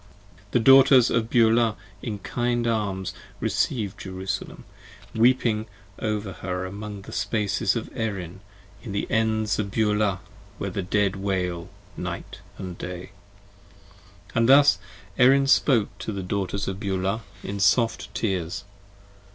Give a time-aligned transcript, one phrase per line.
[0.49, 4.63] The Daughters of Beulah in kind arms reciev'd Jerusalem:
[5.13, 5.67] weeping
[5.99, 8.39] over her among the Spaces of Erin,
[8.81, 10.21] In the Ends of Beulah,
[10.57, 13.11] where the Dead wail night & day.
[14.33, 14.79] And thus
[15.19, 18.63] Erin spoke to the Daughters of Beulah, in soft tears.